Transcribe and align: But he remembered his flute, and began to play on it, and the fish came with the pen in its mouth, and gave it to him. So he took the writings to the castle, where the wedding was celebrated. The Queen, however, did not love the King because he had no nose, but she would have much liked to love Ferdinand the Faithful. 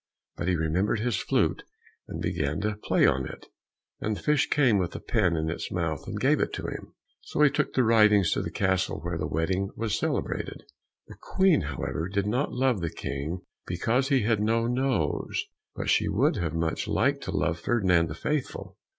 But 0.35 0.47
he 0.47 0.55
remembered 0.55 0.99
his 1.01 1.17
flute, 1.21 1.61
and 2.07 2.19
began 2.19 2.59
to 2.61 2.75
play 2.75 3.05
on 3.05 3.27
it, 3.27 3.45
and 3.99 4.17
the 4.17 4.23
fish 4.23 4.49
came 4.49 4.79
with 4.79 4.93
the 4.93 4.99
pen 4.99 5.35
in 5.35 5.47
its 5.47 5.71
mouth, 5.71 6.07
and 6.07 6.19
gave 6.19 6.39
it 6.39 6.51
to 6.53 6.65
him. 6.65 6.95
So 7.19 7.43
he 7.43 7.51
took 7.51 7.73
the 7.75 7.83
writings 7.83 8.31
to 8.31 8.41
the 8.41 8.49
castle, 8.49 8.99
where 9.01 9.19
the 9.19 9.27
wedding 9.27 9.69
was 9.75 9.95
celebrated. 9.99 10.63
The 11.05 11.17
Queen, 11.21 11.61
however, 11.61 12.09
did 12.09 12.25
not 12.25 12.51
love 12.51 12.81
the 12.81 12.89
King 12.89 13.41
because 13.67 14.09
he 14.09 14.23
had 14.23 14.39
no 14.41 14.65
nose, 14.65 15.45
but 15.75 15.87
she 15.91 16.07
would 16.07 16.35
have 16.37 16.55
much 16.55 16.87
liked 16.87 17.21
to 17.25 17.37
love 17.37 17.59
Ferdinand 17.59 18.07
the 18.07 18.15
Faithful. 18.15 18.77